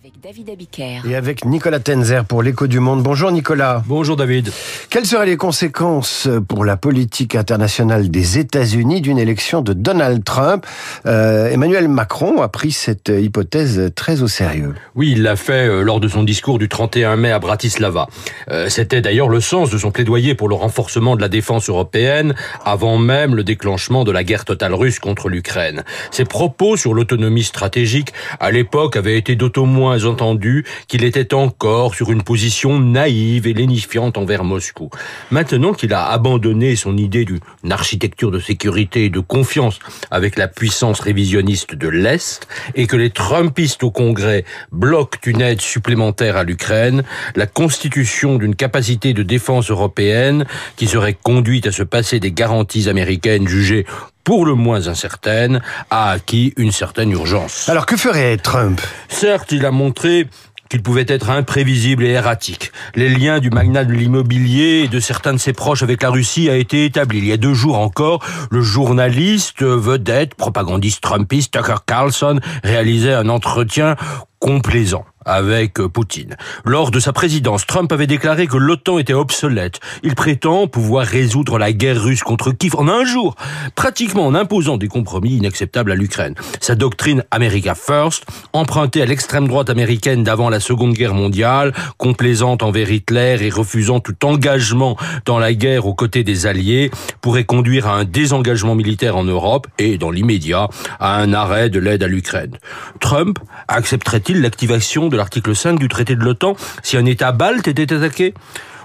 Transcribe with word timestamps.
Avec 0.00 0.20
David 0.22 0.50
Abiker. 0.50 1.00
Et 1.08 1.16
avec 1.16 1.44
Nicolas 1.44 1.80
Tenzer 1.80 2.24
pour 2.24 2.44
l'écho 2.44 2.68
du 2.68 2.78
monde. 2.78 3.02
Bonjour 3.02 3.32
Nicolas. 3.32 3.82
Bonjour 3.86 4.16
David. 4.16 4.52
Quelles 4.90 5.06
seraient 5.06 5.26
les 5.26 5.36
conséquences 5.36 6.28
pour 6.46 6.64
la 6.64 6.76
politique 6.76 7.34
internationale 7.34 8.08
des 8.08 8.38
États-Unis 8.38 9.00
d'une 9.00 9.18
élection 9.18 9.60
de 9.60 9.72
Donald 9.72 10.22
Trump? 10.22 10.66
Euh, 11.06 11.50
Emmanuel 11.50 11.88
Macron 11.88 12.42
a 12.42 12.48
pris 12.48 12.70
cette 12.70 13.08
hypothèse 13.08 13.90
très 13.96 14.22
au 14.22 14.28
sérieux. 14.28 14.74
Oui, 14.94 15.14
il 15.16 15.22
l'a 15.22 15.34
fait 15.34 15.66
euh, 15.66 15.82
lors 15.82 15.98
de 15.98 16.06
son 16.06 16.22
discours 16.22 16.58
du 16.58 16.68
31 16.68 17.16
mai 17.16 17.32
à 17.32 17.40
Bratislava. 17.40 18.06
Euh, 18.50 18.68
C'était 18.68 19.00
d'ailleurs 19.00 19.28
le 19.28 19.40
sens 19.40 19.68
de 19.70 19.78
son 19.78 19.90
plaidoyer 19.90 20.36
pour 20.36 20.48
le 20.48 20.54
renforcement 20.54 21.16
de 21.16 21.20
la 21.22 21.28
défense 21.28 21.68
européenne 21.68 22.36
avant 22.64 22.98
même 22.98 23.34
le 23.34 23.42
déclenchement 23.42 24.04
de 24.04 24.12
la 24.12 24.22
guerre 24.22 24.44
totale 24.44 24.74
russe 24.74 25.00
contre 25.00 25.28
l'Ukraine. 25.28 25.82
Ses 26.12 26.24
propos 26.24 26.76
sur 26.76 26.94
l'autonomie 26.94 27.42
stratégique 27.42 28.12
à 28.38 28.52
l'époque 28.52 28.96
avaient 28.96 29.18
été 29.18 29.34
d'autant 29.34 29.66
moins 29.66 29.87
entendu 30.06 30.64
qu'il 30.86 31.04
était 31.04 31.34
encore 31.34 31.94
sur 31.94 32.10
une 32.10 32.22
position 32.22 32.78
naïve 32.78 33.46
et 33.46 33.54
lénifiante 33.54 34.18
envers 34.18 34.44
Moscou. 34.44 34.90
Maintenant 35.30 35.72
qu'il 35.72 35.92
a 35.92 36.06
abandonné 36.08 36.76
son 36.76 36.96
idée 36.96 37.24
d'une 37.24 37.40
architecture 37.70 38.30
de 38.30 38.38
sécurité 38.38 39.06
et 39.06 39.10
de 39.10 39.20
confiance 39.20 39.78
avec 40.10 40.36
la 40.36 40.48
puissance 40.48 41.00
révisionniste 41.00 41.74
de 41.74 41.88
l'Est 41.88 42.48
et 42.74 42.86
que 42.86 42.96
les 42.96 43.10
Trumpistes 43.10 43.82
au 43.82 43.90
Congrès 43.90 44.44
bloquent 44.72 45.18
une 45.26 45.40
aide 45.40 45.60
supplémentaire 45.60 46.36
à 46.36 46.44
l'Ukraine, 46.44 47.04
la 47.36 47.46
constitution 47.46 48.36
d'une 48.36 48.54
capacité 48.54 49.14
de 49.14 49.22
défense 49.22 49.70
européenne 49.70 50.44
qui 50.76 50.86
serait 50.86 51.16
conduite 51.20 51.66
à 51.66 51.72
se 51.72 51.82
passer 51.82 52.20
des 52.20 52.32
garanties 52.32 52.88
américaines 52.88 53.48
jugées 53.48 53.86
pour 54.28 54.44
le 54.44 54.52
moins 54.52 54.88
incertaine, 54.88 55.62
a 55.88 56.10
acquis 56.10 56.52
une 56.58 56.70
certaine 56.70 57.10
urgence. 57.12 57.66
Alors 57.66 57.86
que 57.86 57.96
ferait 57.96 58.36
Trump? 58.36 58.78
Certes, 59.08 59.52
il 59.52 59.64
a 59.64 59.70
montré 59.70 60.26
qu'il 60.68 60.82
pouvait 60.82 61.06
être 61.08 61.30
imprévisible 61.30 62.04
et 62.04 62.10
erratique. 62.10 62.70
Les 62.94 63.08
liens 63.08 63.38
du 63.38 63.48
magnat 63.48 63.86
de 63.86 63.94
l'immobilier 63.94 64.82
et 64.84 64.88
de 64.88 65.00
certains 65.00 65.32
de 65.32 65.38
ses 65.38 65.54
proches 65.54 65.82
avec 65.82 66.02
la 66.02 66.10
Russie 66.10 66.50
a 66.50 66.56
été 66.56 66.84
établi. 66.84 67.20
Il 67.20 67.24
y 67.24 67.32
a 67.32 67.38
deux 67.38 67.54
jours 67.54 67.78
encore, 67.78 68.22
le 68.50 68.60
journaliste, 68.60 69.62
vedette, 69.62 70.34
propagandiste 70.34 71.02
trumpiste 71.02 71.54
Tucker 71.54 71.76
Carlson 71.86 72.38
réalisait 72.62 73.14
un 73.14 73.30
entretien 73.30 73.96
complaisant 74.40 75.06
avec 75.28 75.74
Poutine. 75.74 76.36
Lors 76.64 76.90
de 76.90 76.98
sa 76.98 77.12
présidence, 77.12 77.66
Trump 77.66 77.92
avait 77.92 78.06
déclaré 78.06 78.46
que 78.46 78.56
l'OTAN 78.56 78.98
était 78.98 79.12
obsolète. 79.12 79.78
Il 80.02 80.14
prétend 80.14 80.66
pouvoir 80.66 81.06
résoudre 81.06 81.58
la 81.58 81.72
guerre 81.72 82.02
russe 82.02 82.22
contre 82.22 82.50
Kiev 82.50 82.74
en 82.76 82.88
un 82.88 83.04
jour, 83.04 83.36
pratiquement 83.74 84.26
en 84.26 84.34
imposant 84.34 84.78
des 84.78 84.88
compromis 84.88 85.36
inacceptables 85.36 85.92
à 85.92 85.94
l'Ukraine. 85.94 86.34
Sa 86.60 86.74
doctrine 86.74 87.24
America 87.30 87.74
First, 87.74 88.24
empruntée 88.52 89.02
à 89.02 89.06
l'extrême 89.06 89.46
droite 89.46 89.70
américaine 89.70 90.24
d'avant 90.24 90.48
la 90.48 90.60
Seconde 90.60 90.94
Guerre 90.94 91.14
mondiale, 91.14 91.74
complaisante 91.98 92.62
envers 92.62 92.90
Hitler 92.90 93.36
et 93.42 93.50
refusant 93.50 94.00
tout 94.00 94.24
engagement 94.24 94.96
dans 95.26 95.38
la 95.38 95.52
guerre 95.52 95.86
aux 95.86 95.94
côtés 95.94 96.24
des 96.24 96.46
Alliés, 96.46 96.90
pourrait 97.20 97.44
conduire 97.44 97.86
à 97.86 97.96
un 97.96 98.04
désengagement 98.04 98.74
militaire 98.74 99.16
en 99.16 99.24
Europe 99.24 99.66
et, 99.78 99.98
dans 99.98 100.10
l'immédiat, 100.10 100.68
à 100.98 101.16
un 101.16 101.34
arrêt 101.34 101.68
de 101.68 101.78
l'aide 101.78 102.02
à 102.02 102.08
l'Ukraine. 102.08 102.56
Trump 103.00 103.38
accepterait-il 103.68 104.40
l'activation 104.40 105.08
de 105.08 105.17
l'article 105.18 105.54
5 105.54 105.78
du 105.78 105.88
traité 105.88 106.16
de 106.16 106.22
l'OTAN 106.22 106.56
si 106.82 106.96
un 106.96 107.04
État 107.04 107.32
balte 107.32 107.68
était 107.68 107.92
attaqué 107.92 108.34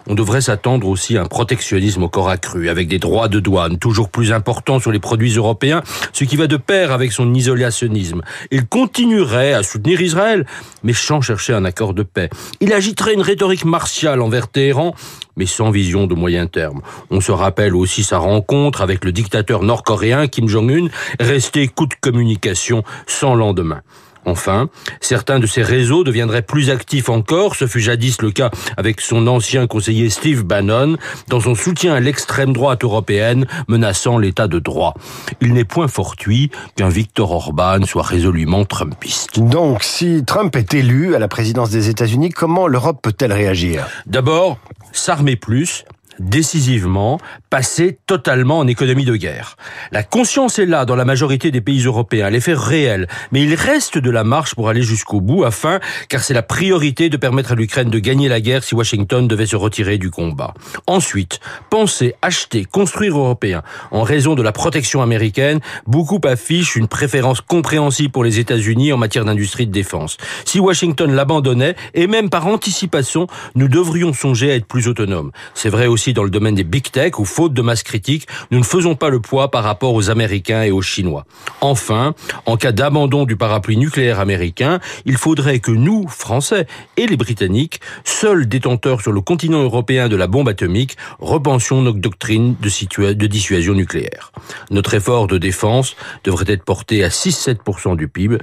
on 0.08 0.16
devrait 0.16 0.42
s'attendre 0.42 0.88
aussi 0.88 1.17
à 1.17 1.22
un 1.22 1.26
protectionnisme 1.26 2.09
corps 2.09 2.30
accru, 2.30 2.70
avec 2.70 2.88
des 2.88 3.00
droits 3.00 3.30
de 3.30 3.39
douane 3.39 3.78
toujours 3.78 4.09
plus 4.09 4.34
importants 4.34 4.80
sur 4.80 4.92
les 4.92 5.00
produits 5.00 5.36
européens, 5.36 5.81
ce 6.11 6.26
qui 6.26 6.36
va 6.36 6.48
de 6.48 6.58
pair 6.58 6.92
avec 6.92 7.11
son 7.11 7.34
isolationnisme. 7.34 8.22
Il 8.52 8.66
continuerait 8.66 9.54
à 9.54 9.64
soutenir 9.64 10.02
Israël, 10.02 10.45
mais 10.84 10.94
sans 10.94 11.22
chercher 11.22 11.54
un 11.54 11.64
accord 11.64 11.94
de 11.94 12.04
paix. 12.04 12.30
Il 12.59 12.73
agiterait 12.73 13.14
une 13.14 13.22
rhétorique 13.22 13.66
martiale 13.66 14.22
envers 14.22 14.50
Téhéran, 14.50 14.94
mais 15.38 15.45
sans 15.45 15.72
vision 15.72 16.06
de 16.06 16.16
moyen 16.16 16.48
terme. 16.48 16.81
On 17.09 17.22
se 17.22 17.31
rappelle 17.31 17.76
aussi 17.76 18.04
sa 18.04 18.17
rencontre 18.17 18.81
avec 18.81 19.05
le 19.05 19.14
dictateur 19.14 19.64
nord-coréen 19.64 20.27
Kim 20.27 20.50
Jong-un, 20.50 20.88
resté 21.20 21.67
coup 21.70 21.86
de 21.86 21.95
communication 22.02 22.83
sans 23.08 23.36
lendemain. 23.36 23.82
Enfin, 24.26 24.70
certains 25.02 25.39
de 25.39 25.48
ces 25.48 25.61
réseaux 25.61 26.04
deviendraient 26.04 26.42
plus 26.42 26.70
actifs 26.70 27.10
encore, 27.10 27.56
ce 27.56 27.67
fut 27.67 27.80
jadis 27.80 28.22
le 28.22 28.32
cas 28.32 28.52
avec 28.78 29.02
son 29.02 29.28
ancien 29.28 29.67
conseiller 29.67 30.10
Steve 30.10 30.44
Bannon, 30.44 30.98
dans 31.28 31.39
son 31.39 31.56
soutien 31.56 31.94
à 31.94 32.00
l'extrême 32.00 32.54
droite 32.54 32.83
européenne 32.83 33.45
menaçant 33.67 34.17
l'état 34.17 34.48
de 34.48 34.60
droit. 34.60 34.94
Il 35.42 35.54
n'est 35.54 35.66
point 35.66 35.88
fortuit 35.88 36.52
qu'un 36.76 36.89
Viktor 36.89 37.32
Orban 37.32 37.86
soit 37.86 38.04
résolument 38.04 38.66
trumpiste. 38.66 39.39
Donc, 39.39 39.83
si 39.83 40.23
Trump 40.26 40.56
est 40.56 40.73
élu 40.73 41.16
à 41.16 41.20
la 41.20 41.28
présidence 41.28 41.70
des 41.70 41.89
États-Unis, 41.89 42.30
comment 42.30 42.67
l'Europe 42.67 43.00
peut-elle 43.02 43.33
réagir? 43.33 43.88
D'abord, 44.06 44.58
s'armer 44.92 45.36
plus 45.36 45.86
décisivement, 46.20 47.20
passer 47.50 47.98
totalement 48.08 48.60
en 48.60 48.68
économie 48.68 49.06
de 49.06 49.16
guerre. 49.16 49.56
La 49.92 50.04
conscience 50.04 50.60
est 50.60 50.66
là 50.66 50.86
dans 50.86 50.96
la 50.96 51.06
majorité 51.06 51.52
des 51.52 51.62
pays 51.62 51.84
européens, 51.86 52.30
l'effet 52.30 52.54
réel, 52.54 53.08
mais 53.32 53.44
il 53.44 53.56
reste 53.56 53.98
de 53.98 54.10
la 54.10 54.24
marche 54.24 54.56
pour 54.56 54.70
aller 54.70 54.82
jusqu'au 54.82 55.22
bout 55.22 55.44
afin, 55.44 55.80
car 56.10 56.24
c'est 56.24 56.34
la 56.34 56.44
priorité 56.44 57.10
de 57.10 57.18
permettre 57.18 57.54
à 57.54 57.56
l'Ukraine 57.56 57.90
de 57.90 58.00
gagner 58.00 58.30
la 58.30 58.42
guerre 58.42 58.64
si 58.64 58.76
Washington 58.76 59.28
devait 59.28 59.46
se 59.46 59.56
retirer 59.56 59.98
du 59.98 60.12
combat. 60.12 60.54
Ensuite, 60.88 61.40
penser, 61.70 62.16
acheter, 62.22 62.66
construire 62.66 63.18
européen. 63.18 63.64
En 63.92 64.04
raison 64.04 64.36
de 64.36 64.42
la 64.42 64.52
protection 64.52 65.02
américaine, 65.02 65.60
beaucoup 65.88 66.20
affichent 66.26 66.76
une 66.76 66.88
préférence 66.88 67.42
compréhensible 67.42 68.12
pour 68.12 68.24
les 68.24 68.40
États-Unis 68.40 68.94
en 68.94 68.98
matière 68.98 69.26
d'industrie 69.26 69.68
de 69.68 69.72
défense. 69.72 70.18
Si 70.45 70.60
Washington 70.60 71.14
l'abandonnait, 71.14 71.76
et 71.94 72.08
même 72.08 72.30
par 72.30 72.48
anticipation, 72.48 73.28
nous 73.56 73.68
devrions 73.68 74.14
songer 74.14 74.52
à 74.52 74.56
être 74.56 74.66
plus 74.66 74.88
autonomes. 74.88 75.32
C'est 75.54 75.70
vrai 75.70 75.88
aussi 75.88 76.02
dans 76.11 76.25
le 76.25 76.30
domaine 76.30 76.55
des 76.55 76.65
big 76.65 76.91
tech 76.91 77.17
où, 77.19 77.23
faute 77.23 77.53
de 77.53 77.61
masse 77.61 77.83
critique, 77.83 78.27
nous 78.52 78.59
ne 78.59 78.64
faisons 78.64 78.95
pas 78.95 79.09
le 79.09 79.21
poids 79.21 79.49
par 79.49 79.64
rapport 79.64 79.93
aux 79.93 80.09
Américains 80.09 80.64
et 80.64 80.71
aux 80.71 80.81
Chinois. 80.81 81.25
Enfin, 81.61 82.14
en 82.45 82.58
cas 82.58 82.73
d'abandon 82.73 83.23
du 83.23 83.37
parapluie 83.37 83.77
nucléaire 83.77 84.19
américain, 84.19 84.81
il 85.05 85.15
faudrait 85.15 85.59
que 85.59 85.71
nous, 85.71 86.08
Français 86.09 86.67
et 86.97 87.08
les 87.08 87.15
Britanniques, 87.15 87.80
seuls 88.03 88.47
détenteurs 88.47 88.99
sur 88.99 89.14
le 89.14 89.21
continent 89.21 89.61
européen 89.61 90.09
de 90.09 90.17
la 90.17 90.27
bombe 90.27 90.49
atomique, 90.49 90.97
repensions 91.19 91.81
notre 91.81 91.99
doctrine 91.99 92.55
de, 92.59 93.14
de 93.14 93.27
dissuasion 93.27 93.73
nucléaire. 93.73 94.31
Notre 94.71 94.95
effort 94.95 95.27
de 95.27 95.37
défense 95.37 95.95
devrait 96.23 96.52
être 96.52 96.64
porté 96.64 97.03
à 97.03 97.09
6-7% 97.09 97.95
du 97.95 98.08
PIB. 98.08 98.39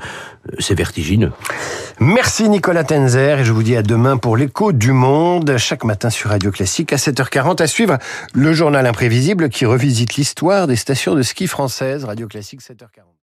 C'est 0.59 0.75
vertigineux. 0.75 1.32
Merci 1.98 2.48
Nicolas 2.48 2.84
Tenzer 2.84 3.41
et 3.41 3.44
je 3.44 3.53
vous 3.53 3.62
dis 3.62 3.77
à 3.77 3.82
demain 3.82 4.16
pour 4.16 4.37
l'écho 4.37 4.72
du 4.72 4.92
monde, 4.92 5.56
chaque 5.59 5.84
matin 5.84 6.09
sur 6.09 6.31
Radio 6.31 6.50
Classique 6.50 6.92
à 6.92 6.97
7h40 6.97 7.50
à 7.55 7.66
suivre 7.66 7.99
le 8.34 8.53
journal 8.53 8.87
imprévisible 8.87 9.49
qui 9.49 9.66
revisite 9.66 10.15
l'histoire 10.15 10.66
des 10.66 10.77
stations 10.77 11.15
de 11.15 11.22
ski 11.22 11.47
françaises. 11.47 12.05
Radio 12.05 12.28
Classique 12.28 12.61
7h40. 12.61 13.11